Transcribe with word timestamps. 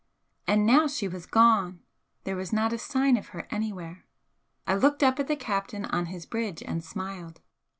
And 0.47 0.65
now 0.65 0.87
she 0.87 1.07
was 1.07 1.27
gone! 1.27 1.81
There 2.23 2.35
was 2.35 2.51
not 2.51 2.73
a 2.73 2.79
sign 2.79 3.17
of 3.17 3.27
her 3.27 3.47
anywhere. 3.51 4.07
I 4.65 4.73
looked 4.73 5.03
up 5.03 5.19
at 5.19 5.27
the 5.27 5.35
captain 5.35 5.85
on 5.85 6.07
his 6.07 6.25
bridge 6.25 6.63
and 6.63 6.83
smiled. 6.83 7.39